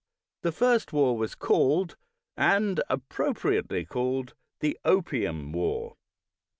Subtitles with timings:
[0.41, 1.95] The first war was called,
[2.35, 5.95] and appropriately called, the Opium War.